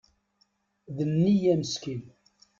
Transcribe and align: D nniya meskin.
D 0.95 0.97
nniya 1.09 1.53
meskin. 1.59 2.01